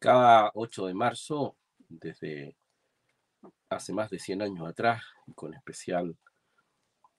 [0.00, 2.56] Cada 8 de marzo, desde
[3.68, 5.02] hace más de 100 años atrás,
[5.34, 6.16] con especial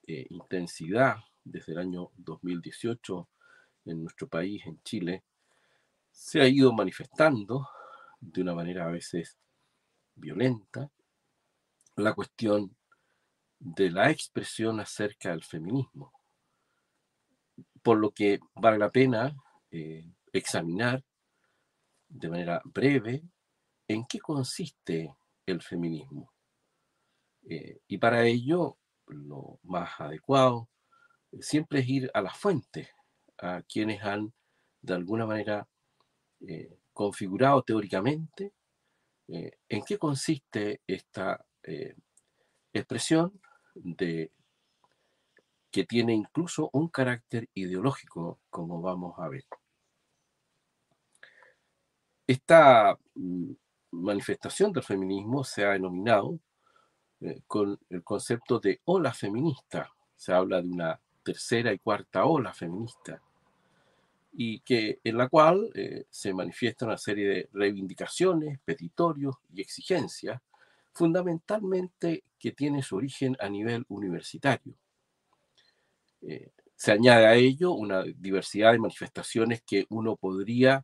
[0.08, 3.30] eh, intensidad desde el año 2018
[3.86, 5.23] en nuestro país, en Chile,
[6.09, 7.70] se ha ido manifestando
[8.20, 9.38] de una manera a veces
[10.16, 10.90] violenta
[11.98, 12.76] la cuestión
[13.59, 16.12] de la expresión acerca del feminismo.
[17.84, 19.36] Por lo que vale la pena
[19.70, 21.04] eh, examinar
[22.12, 23.24] de manera breve
[23.88, 25.16] en qué consiste
[25.46, 26.32] el feminismo.
[27.44, 30.70] Eh, y para ello, lo más adecuado
[31.40, 32.90] siempre es ir a las fuentes,
[33.38, 34.34] a quienes han
[34.82, 35.68] de alguna manera
[36.42, 38.54] eh, configurado teóricamente
[39.28, 41.46] en qué consiste esta
[42.73, 43.40] expresión
[43.76, 44.34] de
[45.72, 49.46] que tiene incluso un carácter ideológico, como vamos a ver.
[52.27, 53.52] Esta mm,
[53.91, 56.39] manifestación del feminismo se ha denominado
[57.22, 59.91] eh, con el concepto de ola feminista.
[60.16, 63.22] Se habla de una tercera y cuarta ola feminista,
[64.33, 70.41] y que, en la cual eh, se manifiesta una serie de reivindicaciones, petitorios y exigencias
[70.94, 74.73] fundamentalmente que tiene su origen a nivel universitario.
[76.22, 80.83] Eh, se añade a ello una diversidad de manifestaciones que uno podría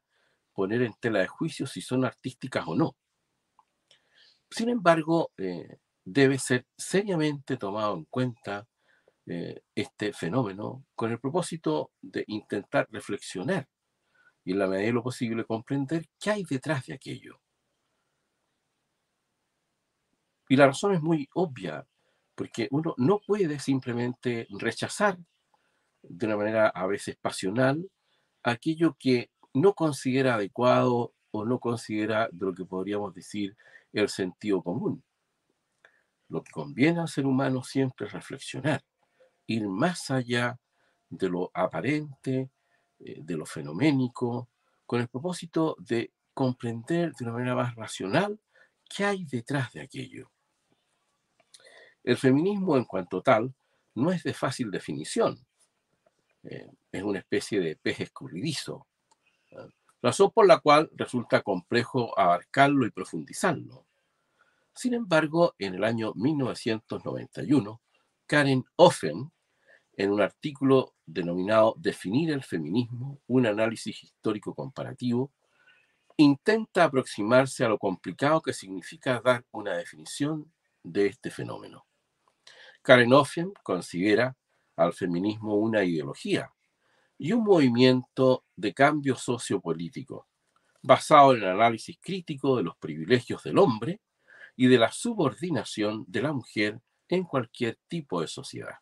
[0.58, 2.95] poner en tela de juicio si son artísticas o no.
[4.50, 8.67] Sin embargo, eh, debe ser seriamente tomado en cuenta
[9.28, 13.67] eh, este fenómeno con el propósito de intentar reflexionar
[14.44, 17.39] y en la medida de lo posible comprender qué hay detrás de aquello.
[20.50, 21.85] Y la razón es muy obvia,
[22.33, 25.19] porque uno no puede simplemente rechazar
[26.02, 27.88] de una manera a veces pasional
[28.41, 29.29] aquello que
[29.62, 33.56] no considera adecuado o no considera de lo que podríamos decir
[33.94, 35.03] el sentido común.
[36.29, 38.84] Lo que conviene al ser humano siempre es reflexionar,
[39.45, 40.59] ir más allá
[41.09, 42.50] de lo aparente,
[43.00, 44.50] eh, de lo fenoménico,
[44.85, 48.39] con el propósito de comprender de una manera más racional
[48.89, 50.31] qué hay detrás de aquello.
[52.03, 53.53] El feminismo en cuanto tal
[53.95, 55.45] no es de fácil definición.
[56.44, 58.88] Eh, es una especie de pez escurridizo,
[60.02, 63.85] razón por la cual resulta complejo abarcarlo y profundizarlo.
[64.74, 67.81] Sin embargo, en el año 1991,
[68.28, 69.31] Karen Offen,
[69.94, 75.31] en un artículo denominado Definir el feminismo, un análisis histórico comparativo,
[76.18, 80.52] intenta aproximarse a lo complicado que significa dar una definición
[80.84, 81.86] de este fenómeno.
[82.81, 84.36] Karen Offen considera
[84.75, 86.52] al feminismo una ideología
[87.17, 90.28] y un movimiento de cambio sociopolítico
[90.81, 94.01] basado en el análisis crítico de los privilegios del hombre
[94.55, 96.79] y de la subordinación de la mujer
[97.09, 98.75] en cualquier tipo de sociedad.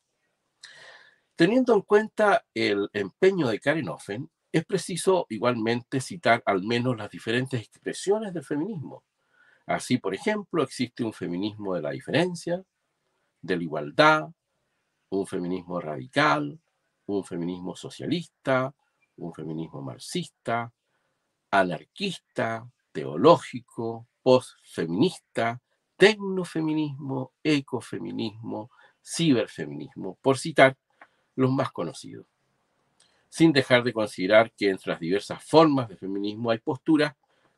[1.35, 7.09] Teniendo en cuenta el empeño de Karen Offen, es preciso igualmente citar al menos las
[7.09, 9.03] diferentes expresiones del feminismo.
[9.66, 12.63] Así, por ejemplo, existe un feminismo de la diferencia,
[13.41, 14.29] de la igualdad,
[15.09, 16.57] un feminismo radical,
[17.08, 18.74] un feminismo socialista,
[19.18, 20.72] un feminismo marxista,
[21.52, 25.62] anarquista, teológico, postfeminista,
[25.98, 28.72] tecnofeminismo, ecofeminismo,
[29.04, 30.78] ciberfeminismo, por citar
[31.36, 32.26] los más conocidos.
[33.30, 37.14] Sin dejar de considerar que entre las diversas formas de feminismo hay posturas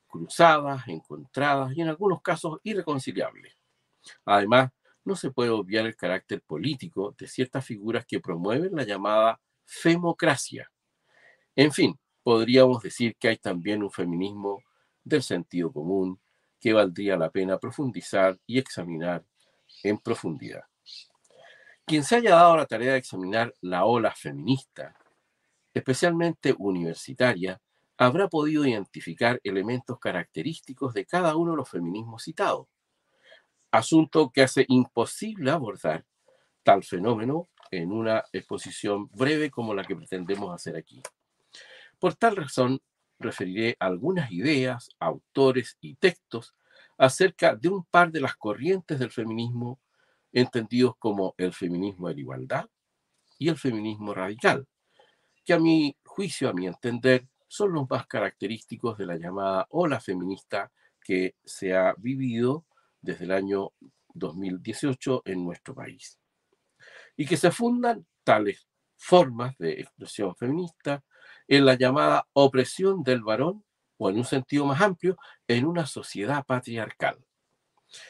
[0.07, 3.53] cruzadas, encontradas y en algunos casos irreconciliables.
[4.25, 4.71] Además,
[5.07, 10.69] no se puede obviar el carácter político de ciertas figuras que promueven la llamada femocracia.
[11.55, 14.61] En fin, podríamos decir que hay también un feminismo
[15.03, 16.19] del sentido común
[16.59, 19.23] que valdría la pena profundizar y examinar
[19.81, 20.63] en profundidad.
[21.85, 24.93] Quien se haya dado la tarea de examinar la ola feminista,
[25.73, 27.61] especialmente universitaria,
[27.97, 32.67] habrá podido identificar elementos característicos de cada uno de los feminismos citados
[33.71, 36.05] asunto que hace imposible abordar
[36.63, 41.01] tal fenómeno en una exposición breve como la que pretendemos hacer aquí.
[41.99, 42.81] Por tal razón,
[43.19, 46.55] referiré algunas ideas, autores y textos
[46.97, 49.79] acerca de un par de las corrientes del feminismo
[50.31, 52.69] entendidos como el feminismo de la igualdad
[53.39, 54.67] y el feminismo radical,
[55.45, 59.99] que a mi juicio, a mi entender, son los más característicos de la llamada ola
[59.99, 60.71] feminista
[61.01, 62.65] que se ha vivido
[63.07, 63.71] desde el año
[64.13, 66.19] 2018 en nuestro país.
[67.15, 68.67] Y que se fundan tales
[68.97, 71.03] formas de expresión feminista
[71.47, 73.63] en la llamada opresión del varón
[73.97, 75.17] o en un sentido más amplio,
[75.47, 77.17] en una sociedad patriarcal.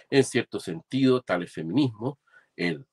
[0.10, 2.18] En cierto sentido, tales feminismos,
[2.56, 2.88] el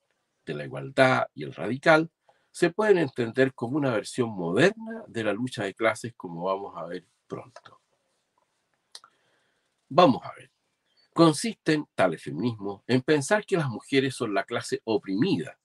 [0.45, 2.11] de la igualdad y el radical,
[2.51, 6.85] se pueden entender como una versión moderna de la lucha de clases como vamos a
[6.85, 7.81] ver pronto.
[9.89, 10.54] Vamos a ver.
[11.15, 15.59] Consisten tales feminismos en pensar que las mujeres son la clase oprimida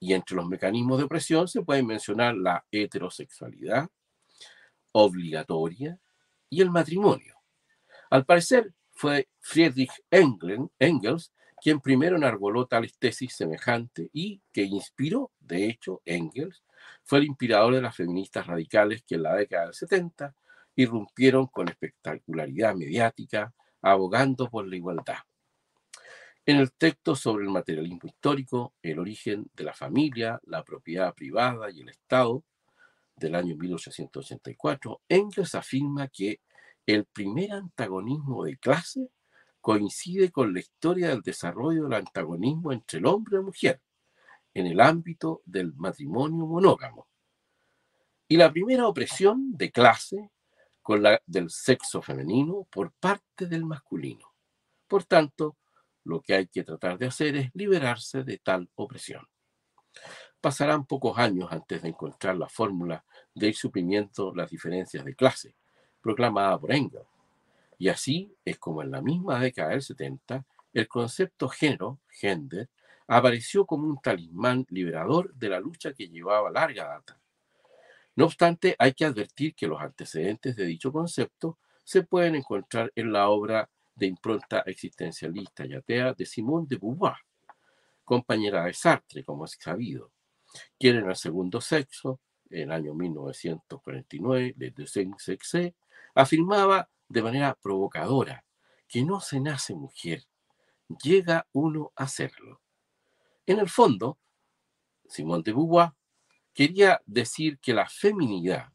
[0.00, 3.88] y entre los mecanismos de opresión se pueden mencionar la heterosexualidad
[4.92, 6.00] obligatoria
[6.48, 7.36] y el matrimonio.
[8.10, 11.32] Al parecer fue Friedrich Engels
[11.62, 16.62] quien primero enarboló tales tesis semejantes y que inspiró, de hecho, Engels,
[17.02, 20.34] fue el inspirador de las feministas radicales que en la década del 70
[20.76, 25.18] irrumpieron con espectacularidad mediática, abogando por la igualdad.
[26.44, 31.70] En el texto sobre el materialismo histórico, el origen de la familia, la propiedad privada
[31.70, 32.44] y el Estado,
[33.16, 36.40] del año 1884, Engels afirma que
[36.84, 39.08] el primer antagonismo de clase
[39.60, 43.82] coincide con la historia del desarrollo del antagonismo entre el hombre y la mujer
[44.54, 47.08] en el ámbito del matrimonio monógamo.
[48.28, 50.30] Y la primera opresión de clase
[50.86, 54.32] con la del sexo femenino por parte del masculino.
[54.86, 55.56] Por tanto,
[56.04, 59.26] lo que hay que tratar de hacer es liberarse de tal opresión.
[60.40, 63.04] Pasarán pocos años antes de encontrar la fórmula
[63.34, 65.56] de ir suprimiendo las diferencias de clase,
[66.00, 67.08] proclamada por Engels
[67.78, 72.70] y así es como en la misma década del 70, el concepto género, gender,
[73.08, 77.20] apareció como un talismán liberador de la lucha que llevaba larga data.
[78.16, 83.12] No obstante, hay que advertir que los antecedentes de dicho concepto se pueden encontrar en
[83.12, 87.16] la obra de impronta existencialista y atea de Simone de Beauvoir,
[88.04, 90.12] compañera de Sartre, como es sabido,
[90.78, 95.74] quien en el segundo sexo, en el año 1949, Le Deuxième Sexe,
[96.14, 98.44] afirmaba de manera provocadora
[98.88, 100.24] que no se nace mujer,
[101.02, 102.62] llega uno a serlo.
[103.46, 104.18] En el fondo,
[105.06, 105.92] Simón de Beauvoir
[106.56, 108.72] quería decir que la feminidad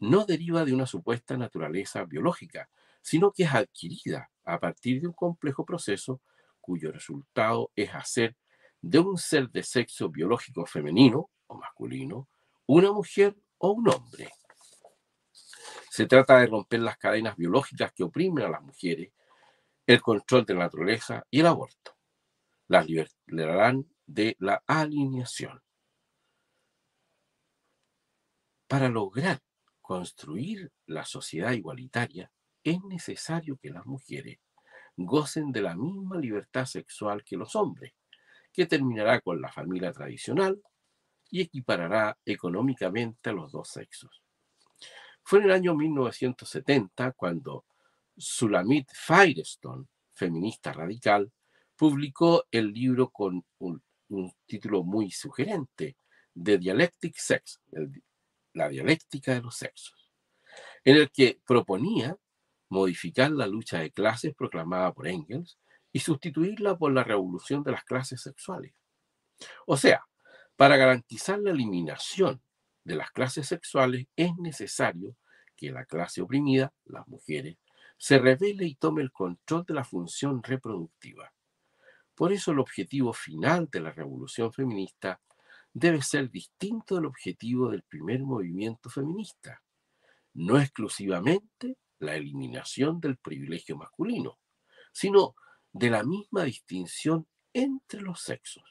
[0.00, 2.68] no deriva de una supuesta naturaleza biológica,
[3.02, 6.20] sino que es adquirida a partir de un complejo proceso
[6.60, 8.36] cuyo resultado es hacer
[8.82, 12.28] de un ser de sexo biológico femenino o masculino
[12.66, 14.28] una mujer o un hombre.
[15.88, 19.12] Se trata de romper las cadenas biológicas que oprimen a las mujeres,
[19.86, 21.96] el control de la naturaleza y el aborto.
[22.66, 25.62] Las liberarán de la alineación.
[28.70, 29.42] Para lograr
[29.80, 32.30] construir la sociedad igualitaria,
[32.62, 34.38] es necesario que las mujeres
[34.96, 37.94] gocen de la misma libertad sexual que los hombres,
[38.52, 40.62] que terminará con la familia tradicional
[41.32, 44.22] y equiparará económicamente a los dos sexos.
[45.24, 47.64] Fue en el año 1970 cuando
[48.16, 51.32] Sulamit Firestone, feminista radical,
[51.74, 53.82] publicó el libro con un,
[54.46, 55.96] título muy sugerente,
[56.40, 57.58] The Dialectic Sex,
[58.52, 60.12] la dialéctica de los sexos,
[60.84, 62.16] en el que proponía
[62.68, 65.58] modificar la lucha de clases proclamada por Engels
[65.92, 68.72] y sustituirla por la revolución de las clases sexuales.
[69.66, 70.04] O sea,
[70.56, 72.42] para garantizar la eliminación
[72.84, 75.16] de las clases sexuales es necesario
[75.56, 77.56] que la clase oprimida, las mujeres,
[77.98, 81.32] se revele y tome el control de la función reproductiva.
[82.14, 85.20] Por eso el objetivo final de la revolución feminista
[85.72, 89.62] debe ser distinto del objetivo del primer movimiento feminista,
[90.34, 94.38] no exclusivamente la eliminación del privilegio masculino,
[94.92, 95.34] sino
[95.72, 98.64] de la misma distinción entre los sexos.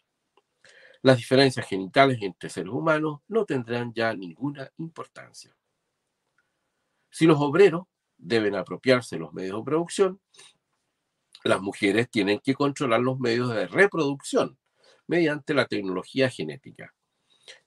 [1.02, 5.56] Las diferencias genitales entre seres humanos no tendrán ya ninguna importancia.
[7.10, 7.84] Si los obreros
[8.18, 10.22] deben apropiarse de los medios de producción,
[11.46, 14.60] las mujeres tienen que controlar los medios de reproducción
[15.10, 16.94] mediante la tecnología genética.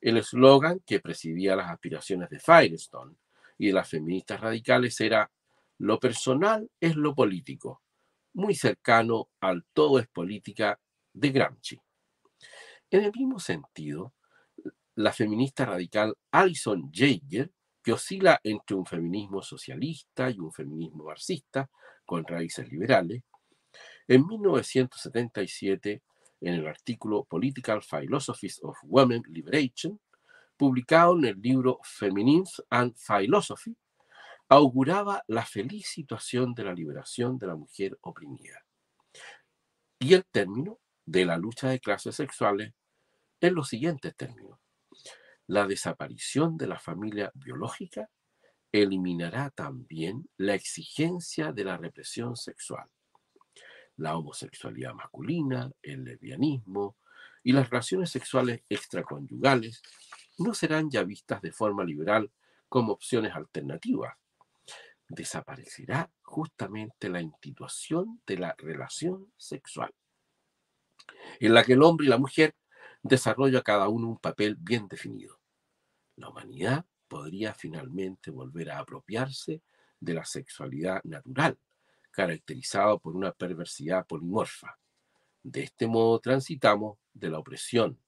[0.00, 3.16] El eslogan que presidía las aspiraciones de Firestone
[3.58, 5.28] y de las feministas radicales era
[5.78, 7.82] lo personal es lo político,
[8.34, 10.78] muy cercano al todo es política
[11.12, 11.80] de Gramsci.
[12.88, 14.14] En el mismo sentido,
[14.94, 17.50] la feminista radical Alison Jaeger
[17.82, 21.68] que oscila entre un feminismo socialista y un feminismo marxista
[22.04, 23.24] con raíces liberales,
[24.06, 26.02] en 1977,
[26.42, 30.00] en el artículo Political Philosophies of Women Liberation,
[30.56, 33.76] publicado en el libro Feminism and Philosophy,
[34.48, 38.64] auguraba la feliz situación de la liberación de la mujer oprimida.
[39.98, 42.74] Y el término de la lucha de clases sexuales
[43.40, 44.58] en los siguientes términos
[45.46, 48.08] la desaparición de la familia biológica
[48.72, 52.88] eliminará también la exigencia de la represión sexual.
[54.02, 56.96] La homosexualidad masculina, el lesbianismo
[57.44, 59.80] y las relaciones sexuales extraconyugales
[60.38, 62.28] no serán ya vistas de forma liberal
[62.68, 64.16] como opciones alternativas.
[65.08, 69.94] Desaparecerá justamente la institución de la relación sexual,
[71.38, 72.56] en la que el hombre y la mujer
[73.04, 75.38] desarrollan cada uno un papel bien definido.
[76.16, 79.62] La humanidad podría finalmente volver a apropiarse
[80.00, 81.56] de la sexualidad natural,
[82.12, 84.78] caracterizado por una perversidad polimorfa.
[85.42, 87.98] De este modo transitamos de la opresión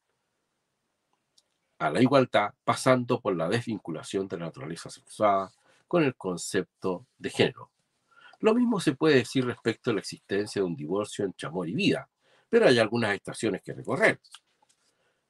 [1.78, 5.50] a la igualdad, pasando por la desvinculación de la naturaleza sexual
[5.88, 7.70] con el concepto de género.
[8.40, 11.74] Lo mismo se puede decir respecto a la existencia de un divorcio entre amor y
[11.74, 12.08] vida,
[12.48, 14.20] pero hay algunas estaciones que recorrer.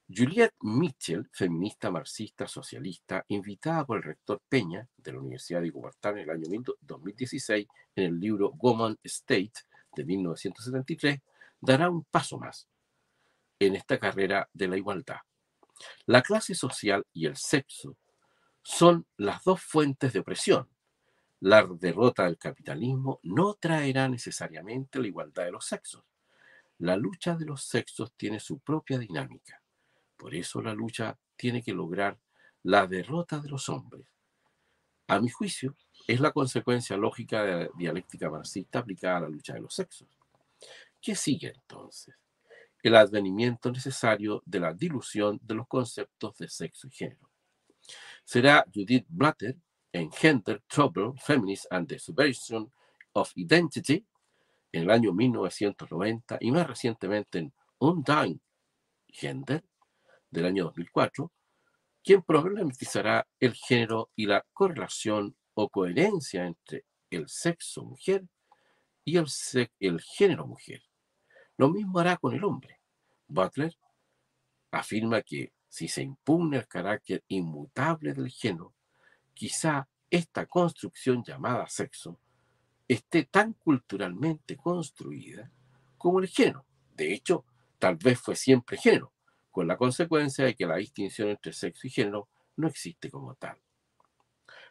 [0.07, 6.17] Juliette Mitchell, feminista marxista socialista, invitada por el rector Peña de la Universidad de Cupertino
[6.17, 9.53] en el año 2016 en el libro Woman State
[9.95, 11.21] de 1973,
[11.59, 12.67] dará un paso más
[13.57, 15.21] en esta carrera de la igualdad.
[16.05, 17.97] La clase social y el sexo
[18.61, 20.69] son las dos fuentes de opresión.
[21.39, 26.03] La derrota del capitalismo no traerá necesariamente la igualdad de los sexos.
[26.77, 29.64] La lucha de los sexos tiene su propia dinámica
[30.17, 32.17] por eso la lucha tiene que lograr
[32.63, 34.07] la derrota de los hombres.
[35.07, 35.75] A mi juicio,
[36.07, 40.07] es la consecuencia lógica de la dialéctica marxista aplicada a la lucha de los sexos.
[41.01, 42.15] ¿Qué sigue entonces?
[42.81, 47.29] El advenimiento necesario de la dilución de los conceptos de sexo y género.
[48.23, 49.55] Será Judith Blatter
[49.91, 52.71] en Gender, Trouble, Feminist and the Subversion
[53.13, 54.05] of Identity
[54.71, 58.41] en el año 1990 y más recientemente en Undying
[59.07, 59.63] Gender
[60.35, 61.31] del año 2004,
[62.03, 68.25] quien problematizará el género y la correlación o coherencia entre el sexo mujer
[69.05, 69.25] y el,
[69.79, 70.83] el género mujer.
[71.57, 72.81] Lo mismo hará con el hombre.
[73.27, 73.73] Butler
[74.71, 78.75] afirma que si se impugna el carácter inmutable del género,
[79.33, 82.19] quizá esta construcción llamada sexo
[82.87, 85.49] esté tan culturalmente construida
[85.97, 86.65] como el género.
[86.93, 87.45] De hecho,
[87.79, 89.14] tal vez fue siempre género,
[89.55, 93.57] con la consecuencia de que la distinción entre sexo y género no existe como tal.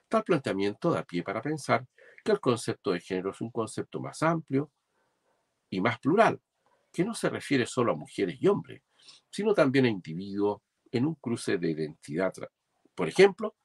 [0.07, 1.87] Tal planteamiento da pie para pensar
[2.23, 4.71] que el concepto de género es un concepto más amplio
[5.71, 6.39] y más plural,
[6.93, 8.83] que no se refiere solo a mujeres y hombres,
[9.31, 10.61] sino también a individuos
[10.93, 12.35] en un cruce de identidad,
[12.95, 13.57] por ejemplo,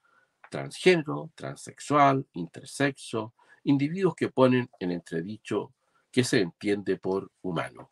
[0.50, 3.34] transgénero, transexual, intersexo,
[3.66, 5.74] individuos que ponen en entredicho
[6.12, 7.92] qué se entiende por humano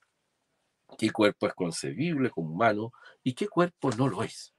[0.98, 2.92] qué cuerpo es concebible como humano
[3.24, 4.54] y qué cuerpo no lo es.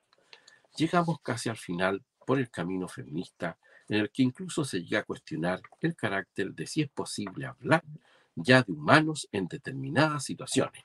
[0.77, 5.05] Llegamos casi al final por el camino feminista en el que incluso se llega a
[5.05, 7.83] cuestionar el carácter de si es posible hablar
[8.37, 10.85] ya de humanos en determinadas situaciones.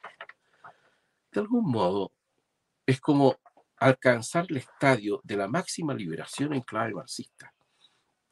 [1.32, 2.12] De algún modo,
[2.86, 3.38] es como
[3.78, 7.54] alcanzar el estadio de la máxima liberación en clave marxista,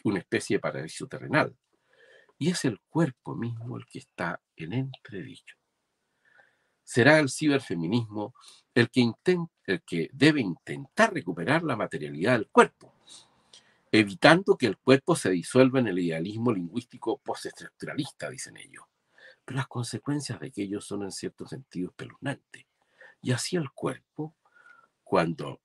[0.04, 1.56] una especie de paraíso terrenal,
[2.40, 5.61] y es el cuerpo mismo el que está en entredicho
[6.84, 8.34] será el ciberfeminismo
[8.74, 9.12] el que,
[9.66, 12.94] el que debe intentar recuperar la materialidad del cuerpo,
[13.92, 18.86] evitando que el cuerpo se disuelva en el idealismo lingüístico postestructuralista, dicen ellos.
[19.44, 22.66] Pero las consecuencias de aquello son en cierto sentido espeluznantes.
[23.22, 24.36] Y así el cuerpo,
[25.04, 25.60] cuando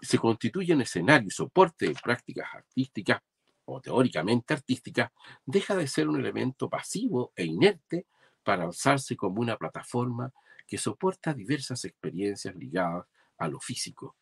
[0.00, 3.20] se constituye en escenario y soporte de prácticas artísticas
[3.66, 5.10] o teóricamente artísticas,
[5.44, 8.06] deja de ser un elemento pasivo e inerte
[8.42, 10.32] para alzarse como una plataforma
[10.66, 13.06] que soporta diversas experiencias ligadas
[13.38, 14.16] a lo físico,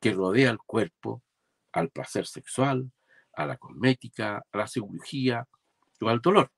[0.00, 1.22] que rodea al cuerpo,
[1.72, 2.90] al placer sexual,
[3.34, 5.46] a la cosmética, a la cirugía
[6.00, 6.52] o al dolor.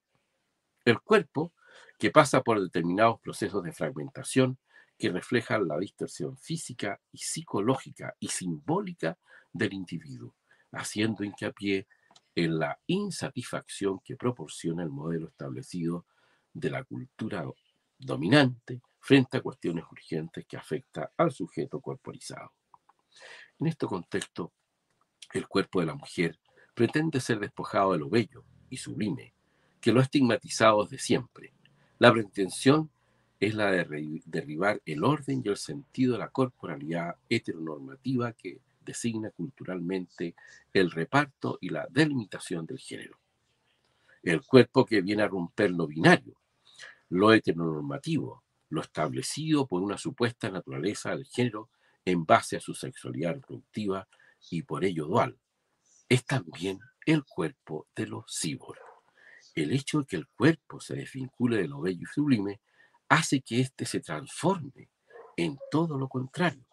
[0.85, 1.53] El cuerpo,
[1.99, 4.59] que pasa por determinados procesos de fragmentación
[4.97, 9.19] que reflejan la distorsión física y psicológica y simbólica
[9.53, 10.35] del individuo,
[10.73, 11.87] haciendo hincapié
[12.35, 16.07] en la insatisfacción que proporciona el modelo establecido
[16.53, 17.45] de la cultura
[17.99, 22.53] dominante frente a cuestiones urgentes que afectan al sujeto corporizado.
[23.59, 24.53] En este contexto,
[25.33, 26.39] el cuerpo de la mujer
[26.75, 29.35] pretende ser despojado de lo bello y sublime,
[29.81, 31.53] que lo ha estigmatizado desde siempre.
[31.99, 32.91] La pretensión
[33.41, 39.31] es la de derribar el orden y el sentido de la corporalidad heteronormativa que designa
[39.31, 40.35] culturalmente
[40.73, 43.19] el reparto y la delimitación del género.
[44.23, 46.41] El cuerpo que viene a romper lo binario,
[47.11, 51.71] lo heteronormativo, lo establecido por una supuesta naturaleza del género
[52.05, 54.09] en base a su sexualidad reproductiva
[54.51, 55.39] y por ello dual.
[56.09, 58.81] Es también el cuerpo de los cyborg.
[59.55, 62.61] El hecho de que el cuerpo se desvincule de lo bello y sublime
[63.09, 64.91] hace que éste se transforme
[65.37, 66.67] en todo lo contrario.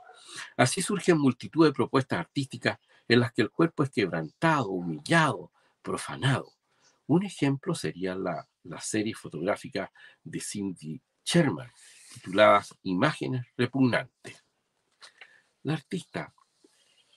[0.57, 6.53] Así surgen multitud de propuestas artísticas en las que el cuerpo es quebrantado, humillado, profanado.
[7.07, 9.91] Un ejemplo sería la, la serie fotográfica
[10.23, 11.71] de Cindy Sherman,
[12.13, 14.43] titulada Imágenes repugnantes.
[15.63, 16.31] La artista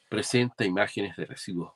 [0.08, 1.74] presenta imágenes de residuos,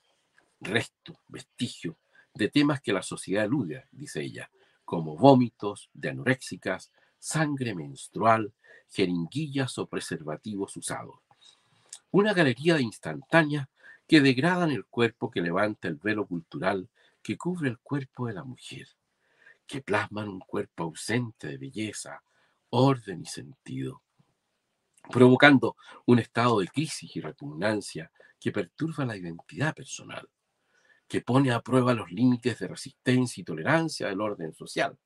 [0.58, 1.94] restos, vestigios
[2.32, 4.50] de temas que la sociedad elude, dice ella,
[4.86, 8.54] como vómitos de anoréxicas, sangre menstrual,
[8.88, 11.16] jeringuillas o preservativos usados.
[12.10, 13.68] Una galería de instantáneas
[14.08, 16.88] que degradan el cuerpo que levanta el velo cultural
[17.22, 18.88] que cubre el cuerpo de la mujer,
[19.72, 22.22] que plasman un cuerpo ausente de belleza,
[22.68, 24.02] orden y sentido,
[25.10, 30.28] provocando un estado de crisis y repugnancia que perturba la identidad personal,
[31.08, 34.98] que pone a prueba los límites de resistencia y tolerancia del orden social.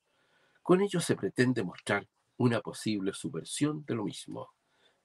[0.64, 2.04] Con ello se pretende mostrar
[2.36, 4.50] una posible subversión de lo mismo.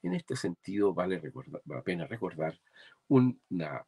[0.01, 1.21] En este sentido, vale,
[1.65, 2.59] la pena recordar
[3.09, 3.85] una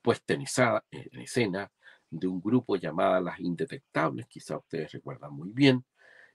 [0.00, 0.44] puesta en,
[0.92, 1.72] en escena
[2.10, 5.84] de un grupo llamado Las Indetectables, quizá ustedes recuerdan muy bien,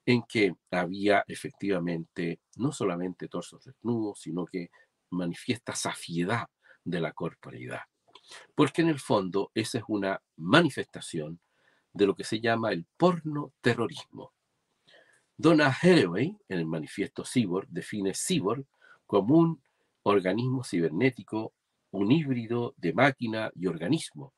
[0.06, 4.70] en que había efectivamente no solamente torsos desnudos, sino que
[5.10, 6.48] manifiesta safiedad
[6.84, 7.82] de la corporeidad.
[8.54, 11.40] Porque en el fondo esa es una manifestación
[11.92, 14.34] de lo que se llama el porno terrorismo.
[15.38, 18.66] Donna Haraway, en el manifiesto Cyborg, define Cyborg
[19.06, 19.64] como un
[20.04, 21.54] organismo cibernético,
[21.92, 24.34] un híbrido de máquina y organismo,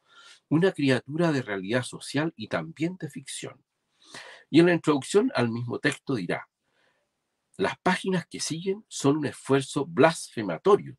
[0.50, 3.64] una criatura de realidad social y también de ficción.
[4.50, 6.48] Y en la introducción al mismo texto dirá,
[7.58, 10.98] las páginas que siguen son un esfuerzo blasfematorio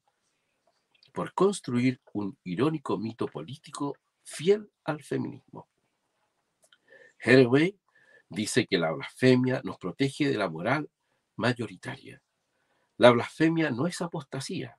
[1.13, 5.69] por construir un irónico mito político fiel al feminismo.
[7.25, 7.79] Haraway
[8.29, 10.91] dice que la blasfemia nos protege de la moral
[11.37, 12.23] mayoritaria.
[12.97, 14.79] La blasfemia no es apostasía,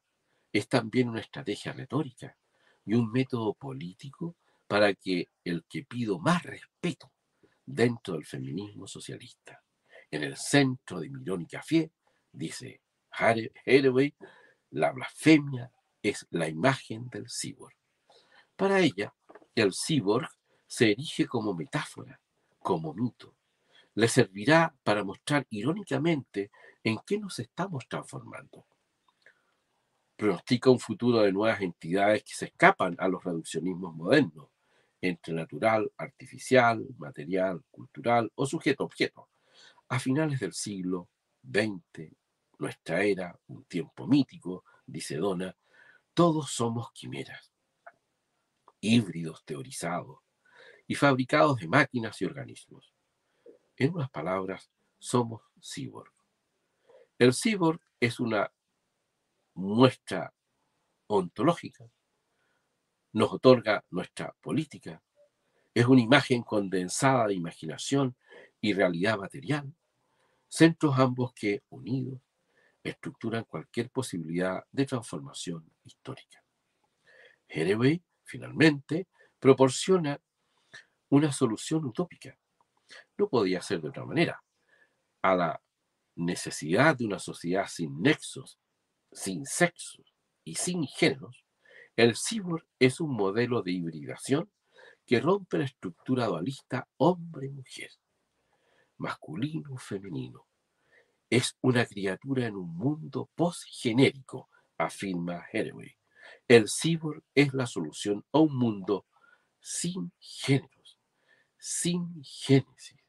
[0.52, 2.38] es también una estrategia retórica
[2.86, 4.36] y un método político
[4.69, 7.12] para que el que pido más respeto
[7.65, 9.63] dentro del feminismo socialista,
[10.12, 11.91] en el centro de mi irónica fe,
[12.32, 14.13] dice Haraway,
[14.69, 15.71] la blasfemia
[16.03, 17.75] es la imagen del cyborg.
[18.55, 19.12] Para ella,
[19.55, 20.29] el cyborg
[20.67, 22.21] se erige como metáfora,
[22.60, 23.36] como mito,
[23.95, 26.51] le servirá para mostrar irónicamente
[26.84, 28.67] en qué nos estamos transformando.
[30.15, 34.49] Pronostica un futuro de nuevas entidades que se escapan a los reduccionismos modernos,
[35.02, 39.30] entre natural, artificial, material, cultural o sujeto-objeto.
[39.90, 41.10] A finales del siglo
[41.44, 42.12] XX,
[42.60, 45.56] nuestra era, un tiempo mítico, dice Donna,
[46.14, 47.52] todos somos quimeras,
[48.82, 50.20] híbridos teorizados
[50.86, 52.94] y fabricados de máquinas y organismos.
[53.78, 56.12] En unas palabras, somos cyborg.
[57.18, 58.52] El cyborg es una
[59.54, 60.34] muestra
[61.08, 61.90] ontológica,
[63.13, 65.02] nos otorga nuestra política,
[65.74, 68.15] es una imagen condensada de imaginación
[68.60, 69.74] y realidad material,
[70.48, 72.19] centros ambos que, unidos,
[72.84, 76.43] estructuran cualquier posibilidad de transformación histórica.
[77.48, 79.08] Herewey, finalmente,
[79.39, 80.19] proporciona
[81.10, 82.38] una solución utópica
[83.17, 84.41] no podía ser de otra manera.
[85.22, 85.62] A la
[86.15, 88.60] necesidad de una sociedad sin nexos,
[89.12, 91.45] sin sexos y sin géneros,
[92.00, 94.50] el cyborg es un modelo de hibridación
[95.06, 97.92] que rompe la estructura dualista hombre-mujer,
[98.96, 100.48] masculino-femenino.
[101.30, 105.94] Es una criatura en un mundo postgenérico, afirma Haraway.
[106.48, 109.06] El cyborg es la solución a un mundo
[109.60, 110.98] sin géneros,
[111.58, 113.04] sin génesis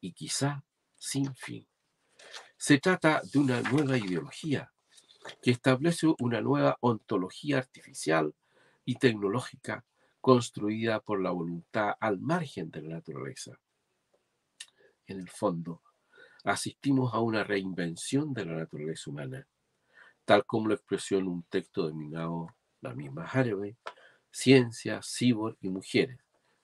[0.00, 0.64] y quizá
[0.96, 1.68] sin fin.
[2.56, 4.71] Se trata de una nueva ideología
[5.40, 8.34] que establece una nueva ontología artificial
[8.84, 9.84] y tecnológica
[10.20, 13.58] construida por la voluntad al margen de la naturaleza.
[15.06, 15.82] En el fondo,
[16.44, 19.46] asistimos a una reinvención de la naturaleza humana,
[20.24, 23.76] tal como lo expresó en un texto denominado la misma Haraway,
[24.30, 26.18] Ciencia, Cibor y Mujeres,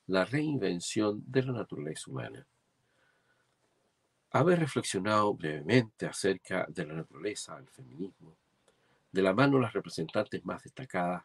[0.07, 2.47] la reinvención de la naturaleza humana.
[4.31, 8.37] Haber reflexionado brevemente acerca de la naturaleza del feminismo,
[9.11, 11.25] de la mano de las representantes más destacadas,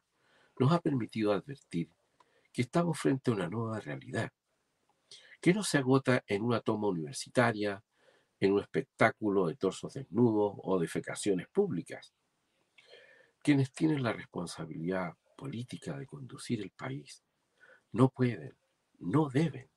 [0.59, 1.91] nos ha permitido advertir
[2.51, 4.31] que estamos frente a una nueva realidad,
[5.41, 7.83] que no se agota en una toma universitaria,
[8.39, 12.13] en un espectáculo de torsos desnudos o de fecaciones públicas.
[13.41, 17.23] Quienes tienen la responsabilidad política de conducir el país
[17.91, 18.57] no pueden,
[18.99, 19.69] no deben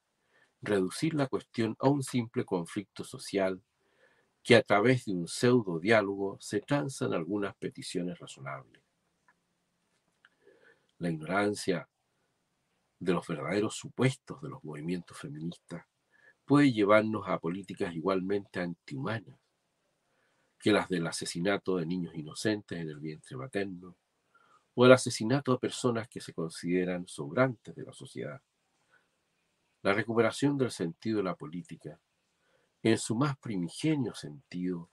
[0.60, 3.62] reducir la cuestión a un simple conflicto social
[4.46, 8.80] que a través de un pseudo diálogo se transan algunas peticiones razonables.
[10.98, 11.88] La ignorancia
[13.00, 15.84] de los verdaderos supuestos de los movimientos feministas
[16.44, 19.36] puede llevarnos a políticas igualmente antihumanas
[20.60, 23.96] que las del asesinato de niños inocentes en el vientre materno
[24.74, 28.40] o el asesinato de personas que se consideran sobrantes de la sociedad.
[29.82, 31.98] La recuperación del sentido de la política,
[32.90, 34.92] en su más primigenio sentido,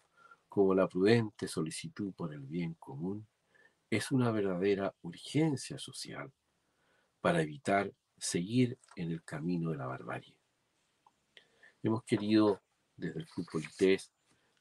[0.49, 3.27] como la prudente solicitud por el bien común,
[3.87, 6.33] es una verdadera urgencia social
[7.21, 10.35] para evitar seguir en el camino de la barbarie.
[11.83, 12.63] Hemos querido
[12.97, 14.11] desde el Club Polités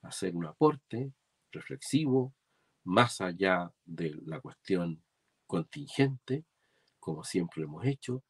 [0.02, 1.14] hacer un aporte
[1.52, 2.34] reflexivo
[2.84, 5.02] más allá de la cuestión
[5.46, 6.44] contingente,
[7.00, 8.22] como siempre hemos hecho,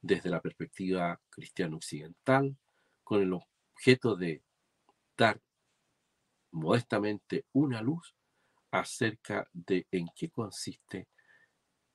[0.00, 2.56] desde la perspectiva cristiano-occidental,
[3.04, 3.34] con el
[3.78, 4.42] objeto de
[5.16, 5.40] dar
[6.50, 8.12] modestamente una luz
[8.72, 11.08] acerca de en qué consiste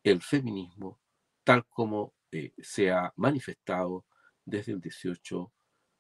[0.02, 1.02] el feminismo
[1.43, 4.06] tal como eh, se ha manifestado
[4.46, 5.54] desde el 18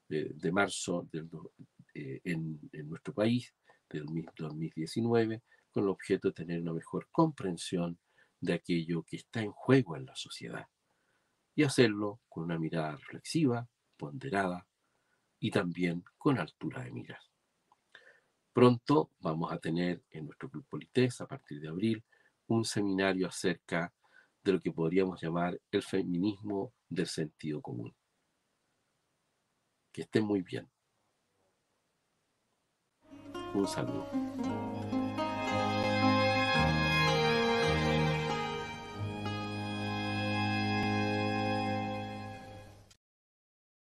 [0.07, 1.09] de, marzo
[1.93, 3.53] eh, en, en, nuestro país,
[3.89, 4.05] del
[4.37, 5.41] 2019,
[5.71, 7.99] con el objeto de tener una mejor comprensión
[8.39, 10.67] de aquello que está en juego en la sociedad
[11.55, 13.67] y hacerlo con una mirada reflexiva,
[13.97, 14.67] ponderada
[15.43, 17.29] y también con altura de miras.
[18.53, 22.01] Pronto vamos a tener en nuestro Club Polités, a partir de abril,
[22.47, 23.93] un seminario acerca
[24.41, 27.93] de lo que podríamos llamar el feminismo del sentido común.
[29.91, 30.71] Que estén muy bien.
[33.53, 34.62] Un saludo.